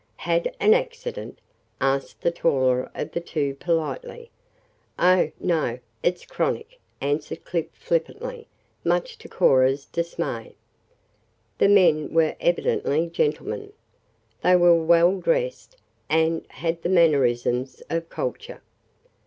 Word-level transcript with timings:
"Had 0.25 0.55
an 0.59 0.73
accident?" 0.73 1.37
asked 1.79 2.21
the 2.21 2.31
taller 2.31 2.89
of 2.95 3.11
the 3.11 3.19
two 3.19 3.53
politely. 3.59 4.31
"Oh, 4.97 5.31
no, 5.39 5.77
it's 6.01 6.25
chronic," 6.25 6.79
answered 6.99 7.45
Clip 7.45 7.69
flippantly, 7.75 8.47
much 8.83 9.15
to 9.19 9.29
Cora's 9.29 9.85
dismay. 9.85 10.55
The 11.59 11.69
men 11.69 12.15
were 12.15 12.35
evidently 12.39 13.05
gentlemen. 13.11 13.73
They 14.41 14.55
were 14.55 14.73
well 14.83 15.19
dressed, 15.19 15.77
and 16.09 16.45
had 16.47 16.81
the 16.81 16.89
mannerisms 16.89 17.83
of 17.87 18.09
culture. 18.09 18.63